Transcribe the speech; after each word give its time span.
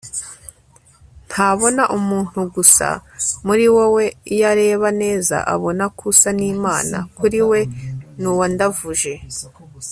ntabona 1.29 1.83
umuntu 1.97 2.39
gusa 2.55 2.87
muri 3.45 3.65
wowe, 3.75 4.05
iyo 4.33 4.43
areba 4.51 4.87
neza 5.03 5.35
abona 5.53 5.83
ko 5.97 6.03
usa 6.11 6.29
n'imana. 6.39 6.97
kuri 7.17 7.39
we 7.49 7.59
n'uwandavuje 8.21 9.13